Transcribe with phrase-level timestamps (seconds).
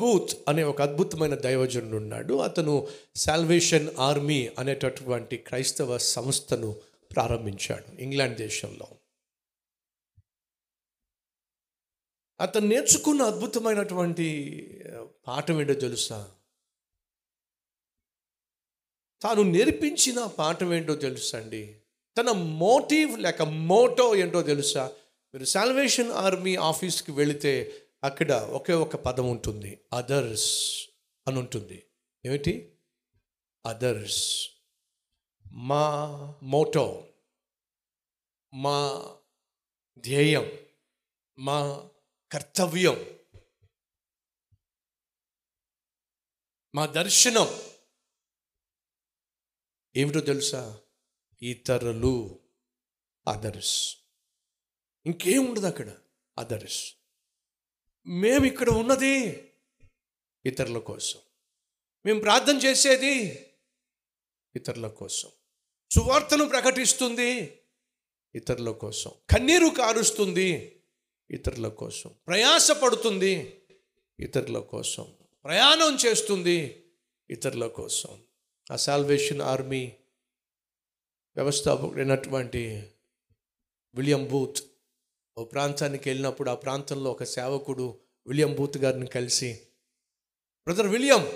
[0.00, 2.34] Booth అనే ఒక అద్భుతమైన దైవజనుడు ఉన్నాడు.
[2.34, 2.74] అతను
[3.16, 6.70] సాల్వేషన్ ఆర్మీ అనేటటువంటి క్రైస్తవ సంస్థను
[7.14, 8.86] ప్రారంభించాడు ఇంగ్లాండ్ దేశంలో.
[12.40, 14.26] అతను నేర్చుకున్న అద్భుతమైనటువంటి
[15.26, 16.18] పాఠం ఏంటో తెలుసా?
[19.22, 21.62] తాను నేర్పించిన పాఠం ఏంటో తెలుసా అండి
[22.18, 24.84] తన మోటివ్ లేక మోటో ఏంటో తెలుసా?
[25.34, 27.52] మీరు సాల్వేషన్ ఆర్మీ ఆఫీస్కి వెళితే
[28.04, 29.84] అక్కడ ఒకే ఒక పదం ఉంటుంది.
[29.92, 30.86] అదర్స్
[31.28, 31.86] అని ఉంటుంది.
[32.26, 32.78] ఏమిటి?
[33.66, 34.50] అదర్స్
[35.52, 36.10] మా
[36.42, 37.12] మోటో.
[38.54, 39.00] మా
[39.98, 40.66] ధ్యేయం.
[41.38, 41.90] మా
[42.32, 43.20] కర్తవ్యం.
[46.74, 47.74] మా దర్శనం.
[49.96, 50.80] ఏమిటో తెలుసా?
[51.42, 52.40] ఇతరులు.
[53.28, 53.96] అదర్స్
[55.06, 55.98] ఇంకేం ఉండదు అక్కడ?
[56.38, 56.99] అదర్స్
[58.06, 59.50] మేము ఇక్కడ ఉన్నది
[60.46, 61.20] ఇతరుల కోసం.
[62.06, 63.46] మేము ప్రార్థన చేసేది
[64.56, 65.28] ఇతరుల కోసం.
[65.90, 67.60] సువార్తను ప్రకటిస్తుంది
[68.34, 69.10] ఇతరుల కోసం.
[69.30, 70.80] కన్నీరు కారుస్తుంది
[71.30, 72.14] ఇతరుల కోసం.
[72.26, 73.60] ప్రయాసపడుతుంది
[74.20, 75.14] ఇతరుల కోసం.
[75.44, 76.86] ప్రయాణం చేస్తుంది
[77.30, 78.22] ఇతరుల కోసం.
[78.72, 79.92] ఆ సాల్వేషన్ ఆర్మీ
[81.36, 82.90] వ్యవస్థాపకుడైనటువంటి
[83.94, 84.69] విలియం బూత్
[85.38, 89.60] ఓ ప్రాంతానికి వెళ్ళినప్పుడు ఆ ప్రాంతంలో ఒక సేవకుడు విలియం బూత్ గారిని కలిసి
[90.66, 91.32] బ్రదర్ విలియం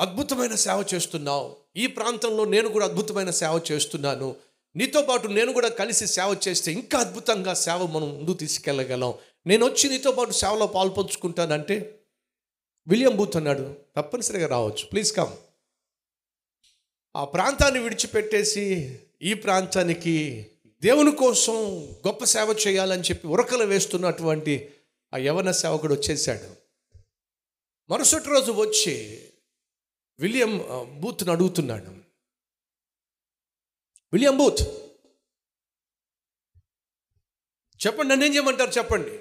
[0.00, 1.56] అద్భుతమైన సేవ చేస్తున్నావు.
[1.76, 4.36] ఈ ప్రాంతంలో నేను కూడా అద్భుతమైన సేవ చేస్తున్నాను.
[4.76, 9.14] నీతో పాటు నేను కూడా కలిసి సేవ చేస్తే ఇంకా అద్భుతంగా సేవ మనం ముందు తీసుకెళ్ళగలం.
[9.46, 12.00] నేను వచ్చి నీతో పాటు సేవలో పాల్పంచుకుంటానంటే
[12.88, 13.74] విలియం బూత్ అన్నాడు.
[13.96, 14.86] తప్పనిసరిగా రావచ్చు.
[14.86, 15.36] Please come.
[17.16, 20.46] ఆ ప్రాంతాన్ని విడిచిపెట్టేసి ఈ ప్రాంతానికి
[20.82, 21.52] దేవుని కోసం
[22.06, 24.74] గొప్ప సేవ చేయాలని చెప్పి ఉరకలు వేస్తున్నటువంటి
[25.14, 26.56] ఆ యవన సేవకుడు వచ్చేసాడు
[27.90, 29.24] మరుసటి రోజు వచ్చి
[30.20, 30.64] విలియం
[31.00, 31.90] బూత్ను అడుగుతున్నాడు.
[34.12, 34.62] William Booth.
[37.86, 39.20] చెప్పండి నన్ను ఏం చేయమంటారు చెప్పండి?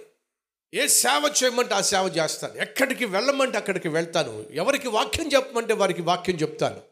[0.74, 2.54] ఏ సేవ చేయమంటే ఆ సేవ చేస్తాను.
[2.54, 4.50] ఎక్కడికి వెళ్ళమంటే అక్కడికి వెళ్తాను.
[4.52, 6.87] ఎవరికి వాక్యం చెప్పమంటే వారికి వాక్యం చెప్తాను.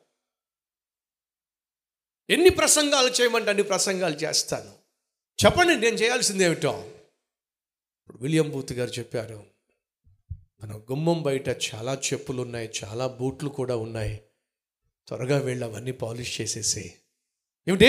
[2.30, 4.76] ఎన్ని ప్రసంగాలు చేయమంటే అన్ని ప్రసంగాలు చేస్తాను.
[5.46, 6.92] చెప్పండి నేను చేయాల్సింది ఏమిటో.
[8.02, 9.46] ఇప్పుడు విలియం బూత్ గారు చెప్పారు
[10.34, 14.22] మన గుమ్మం బయట చాలా చెప్పులు ఉన్నాయి చాలా బూట్లు కూడా ఉన్నాయి.
[15.08, 16.94] త్వరగా వెళ్ళి అవన్నీ పాలిష్ చేసేసి.
[17.68, 17.86] ఏమిటి?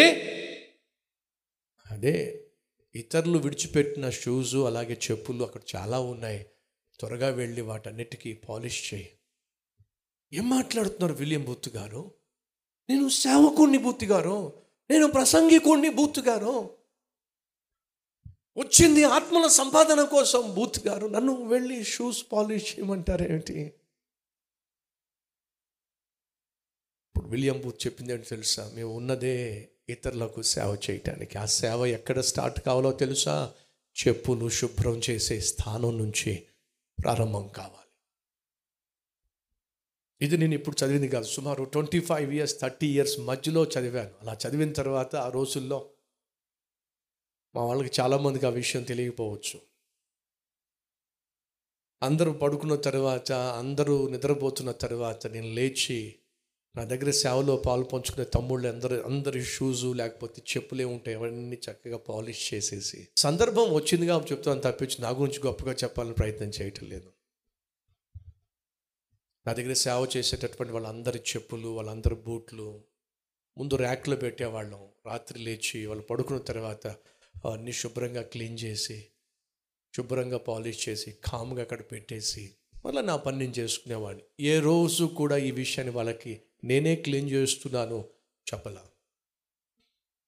[1.90, 2.46] అదే
[2.94, 6.46] ఇతరులు విడిచిపెట్టిన షూజు అలాగే చెప్పులు అక్కడ చాలా ఉన్నాయి.
[7.00, 9.18] త్వరగా వెళ్ళి వాటన్నిటికీ పాలిష్ చేయి.
[10.32, 12.14] ఏం మాట్లాడుతున్నారు విలియం బూత్ గారు?
[12.90, 14.52] నేను సేవకుణ్ణి బూత్ గారు
[14.90, 16.76] నేను ప్రసంగికుణ్ణి బూత్ గారు
[18.56, 23.58] వచ్చింది ఆత్మల సంపాదన కోసం బూత్ గారు నన్ను వెళ్ళి షూస్ పాలిష్ చేయమంటారేమిటి?
[27.06, 28.72] ఇప్పుడు విలియం బూత్ చెప్పింది ఏంటి తెలుసా?
[28.74, 31.38] మేము ఉన్నదే ఇతరులకు సేవ చేయటానికి.
[31.38, 33.54] ఆ సేవ ఎక్కడ స్టార్ట్ కావాలో తెలుసా?
[34.06, 36.46] చెప్పును శుభ్రం చేసే స్థానం నుంచి
[37.04, 37.85] ప్రారంభం కావాలి.
[40.20, 41.24] ఇది నేను ఇప్పుడు చదివింది కాదు.
[41.24, 44.10] సుమారు twenty five years thirty years మధ్యలో చదివాను.
[44.22, 45.90] అలా చదివిన తర్వాత ఆ రోజుల్లో
[47.54, 49.60] మా వాళ్ళకి చాలామందికి ఆ విషయం తెలియకపోవచ్చు.
[52.02, 56.14] అందరూ పడుకున్న తర్వాత అందరూ నిద్రపోతున్న తర్వాత నేను లేచి
[56.76, 61.16] నా దగ్గర సేవలో పాలు పంచుకునే తమ్ముళ్ళు అందరు అందరి షూజు లేకపోతే చెప్పులే ఉంటాయి.
[61.16, 63.08] అవన్నీ చక్కగా పాలిష్ చేసేసి.
[63.16, 67.15] సందర్భం వచ్చింది కాబట్టి చెప్తాను తప్పించి నా గురించి గొప్పగా చెప్పాలని ప్రయత్నం చేయటం లేదు.
[69.46, 72.82] నా దగ్గర సేవ చేసేటటువంటి వాళ్ళందరి చెప్పులు వాళ్ళందరి బూట్లు
[73.58, 74.88] ముందు ర్యాక్లో పెట్టేవాళ్ళం.
[75.06, 76.86] రాత్రి లేచి వాళ్ళు పడుకున్న తర్వాత
[77.44, 79.06] అవన్నీ శుభ్రంగా క్లీన్ చేసి
[79.96, 84.22] శుభ్రంగా పాలిష్ చేసి కామ్గా అక్కడ పెట్టేసి మళ్ళీ నా పని నేను చేసుకునేవాడిని.
[84.40, 88.04] ఏ రోజు కూడా ఈ విషయాన్ని వాళ్ళకి నేనే క్లీన్ చేస్తున్నాను
[88.54, 88.84] చెప్పలా.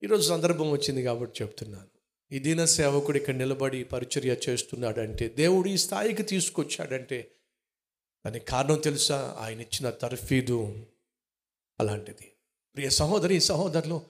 [0.02, 1.88] ఈరోజు సందర్భం వచ్చింది కాబట్టి చెప్తున్నాను.
[2.32, 7.32] ఈ దీన సేవకుడు ఇక్కడ నిలబడి పరిచర్య చేస్తున్నాడంటే దేవుడు ఈ స్థాయికి తీసుకొచ్చాడంటే
[8.26, 9.36] దానికి కారణం తెలుసా?
[9.40, 10.86] ఆయన ఇచ్చిన తర్ఫీదు
[11.80, 12.32] అలాంటిది.
[12.74, 14.02] ప్రియ సహోదరి సహోదరులు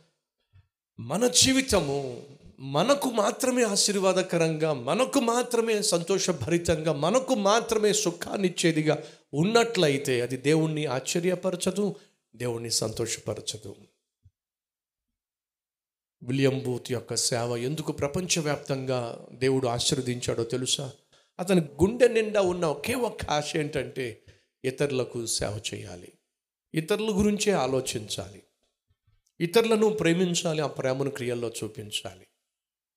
[1.01, 2.23] మన జీవితము
[2.61, 8.99] మనకు మాత్రమే ఆశీర్వాదకరంగా మనకు మాత్రమే సంతోషభరితంగా మనకు మాత్రమే సుఖాన్నిచ్చేదిగా
[9.35, 11.95] ఉన్నట్లయితే అది దేవుణ్ణి ఆశ్చర్యపరచదు
[12.37, 13.77] దేవుణ్ణి సంతోషపరచదు.
[16.23, 20.93] విలియం బూత్ యొక్క సేవ ఎందుకు ప్రపంచవ్యాప్తంగా దేవుడు ఆశీర్వదించాడో తెలుసా?
[21.41, 24.25] అతని గుండె నిండా ఉన్న ఒకే ఒక్క ఆశ ఏంటంటే
[24.65, 26.13] ఇతరులకు సేవ చేయాలి.
[26.75, 28.43] ఇతరుల గురించే ఆలోచించాలి.
[29.41, 32.27] ఇతరులను ప్రేమించాలి ఆ ప్రేమను క్రియల్లో చూపించాలి.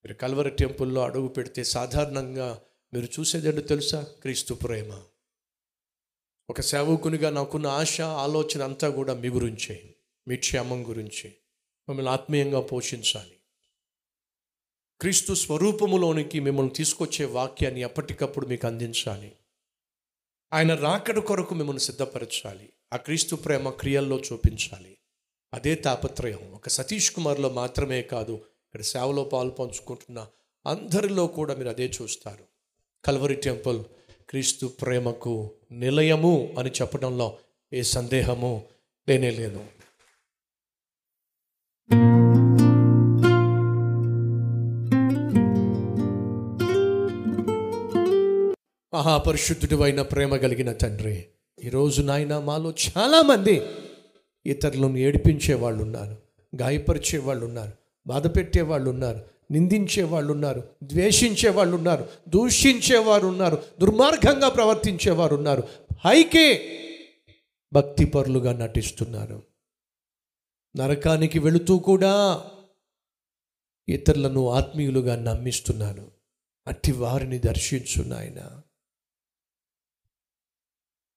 [0.05, 2.61] మీరు కల్వరి టెంపుల్లో అడుగు పెడితే సాధారణంగా
[2.93, 4.01] మీరు చూసేదండి తెలుసా?
[4.21, 5.03] క్రీస్తు ప్రేమ.
[6.49, 9.95] ఒక సేవకునిగా నాకున్న ఆశ ఆలోచన అంతా కూడా మీ గురించే
[10.27, 11.33] మీ క్షేమం గురించి.
[11.89, 13.40] మిమ్మల్ని ఆత్మీయంగా పోషించాలి.
[15.01, 19.31] క్రీస్తు స్వరూపములోనికి మిమ్మల్ని తీసుకొచ్చే వాక్యాన్ని ఎప్పటికప్పుడు మీకు అందించాలి.
[20.53, 22.69] ఆయన రాకడ కొరకు మిమ్మల్ని సిద్ధపరచాలి.
[22.93, 24.97] ఆ క్రీస్తు ప్రేమ క్రియల్లో చూపించాలి.
[25.53, 26.39] అదే తాపత్రయం.
[26.53, 30.27] ఒక సతీష్ కుమార్లో మాత్రమే కాదు ఇక్కడ సేవలో పాలు పంచుకుంటున్న
[30.65, 32.43] అందరిలో కూడా మీరు అదే చూస్తారు.
[33.05, 33.83] కల్వరి టెంపుల్
[34.29, 37.37] క్రీస్తు ప్రేమకు నిలయము అని చెప్పడంలో
[37.73, 38.65] ఏ సందేహము
[39.09, 39.65] లేనే లేదు.
[48.93, 51.25] మహాపరిశుద్ధుడు అయిన ప్రేమ కలిగిన తండ్రి
[51.63, 53.61] ఈరోజు నాయన మాలో చాలామంది
[54.45, 56.17] ఇతరులను ఏడిపించే వాళ్ళు ఉన్నారు
[56.55, 57.71] గాయపరిచే వాళ్ళు ఉన్నారు
[58.07, 59.21] బాధ పెట్టే వాళ్ళు ఉన్నారు
[59.51, 65.63] నిందించే వాళ్ళు ఉన్నారు ద్వేషించే వాళ్ళు ఉన్నారు దూషించేవారు ఉన్నారు దుర్మార్గంగా ప్రవర్తించేవారు ఉన్నారు
[66.05, 66.77] హైకే
[67.73, 69.43] భక్తిపరులుగా నటిస్తున్నారు.
[70.77, 72.43] నరకానికి వెళుతూ కూడా
[73.89, 76.11] ఇతరులను ఆత్మీయులుగా నమ్మిస్తున్నారు.
[76.67, 78.61] అట్టి వారిని దర్శించు నాయన.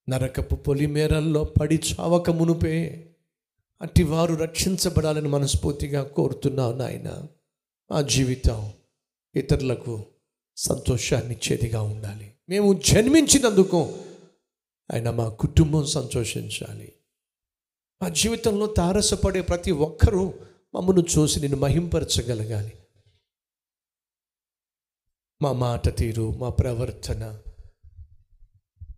[0.08, 3.06] నరకపు పొలిమేరల్లో పడి చావక మునుపే
[3.82, 7.26] అట్టి వారు రక్షించబడాలని మనస్ఫూర్తిగా కోరుతున్నావు నాయన.
[7.92, 8.72] ఆ జీవితం
[9.34, 10.04] ఇతరులకు
[10.56, 12.34] సంతోషాన్ని ఇచ్చేదిగా ఉండాలి.
[12.48, 13.98] మేము జన్మించినందుకు
[14.92, 16.92] ఆయన మా కుటుంబం సంతోషించాలి.
[18.02, 20.34] మా జీవితంలో తారసపడే ప్రతి ఒక్కరూ
[20.74, 22.72] మమ్మను చూసి నిన్ను మహింపరచగలగాలి.
[25.42, 27.40] మా మాట తీరు మా ప్రవర్తన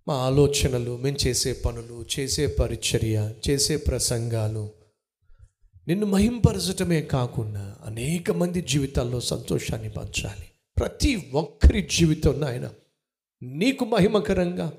[0.08, 4.70] మా ఆలోచనలు మేము చేసే పనులు చేసే పరిచర్య చేసే ప్రసంగాలు
[5.88, 10.46] నిన్ను మహింపరచటమే కాకుండా అనేక మంది జీవితాల్లో సంతోషాన్ని పంచాలి.
[10.78, 12.70] ప్రతి ఒక్కరి జీవితం నాయన
[13.42, 14.72] నీకు మహిమకరంగా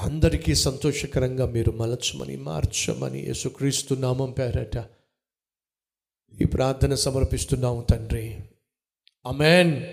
[0.00, 4.84] అందరికీ సంతోషకరంగా మీరు మలచమని మార్చమని యేసుక్రీస్తు నామం పేరట
[6.42, 8.40] ఈ ప్రార్థన సమర్పిస్తున్నాము తండ్రి.
[9.26, 9.76] అమెన్